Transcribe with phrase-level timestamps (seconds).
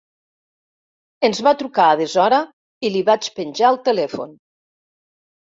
[1.27, 2.39] Ens va trucar a deshora
[2.89, 4.37] i li vaig penjar el telèfon.